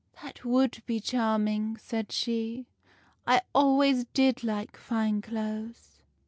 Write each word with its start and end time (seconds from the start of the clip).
"'That 0.23 0.43
would 0.43 0.81
be 0.87 0.99
charming,' 0.99 1.77
she 2.09 2.65
said.' 2.65 2.65
I 3.35 3.41
always 3.53 4.05
did 4.15 4.43
like 4.43 4.75
fine 4.75 5.21
clothes. 5.21 5.99